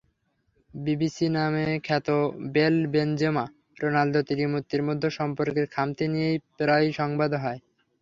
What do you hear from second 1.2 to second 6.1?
নামে খ্যাত বেল-বেনজেমা-রোনালদো ত্রিমূর্তির মধ্যে সম্পর্কের খামতি